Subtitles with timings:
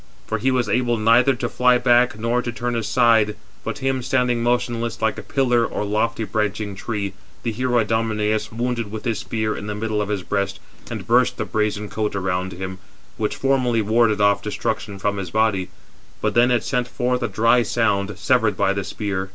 [0.25, 4.41] For he was able neither to fly back nor to turn aside, but him, standing
[4.41, 9.55] motionless, like a pillar or lofty branching tree, the hero Idomeneus wounded with his spear
[9.55, 10.59] in the middle of the breast,
[10.89, 12.79] and burst the brazen coat around him,
[13.17, 15.69] which formerly warded off destruction from his body:
[16.19, 19.29] but then it sent forth a dry sound, severed by the spear.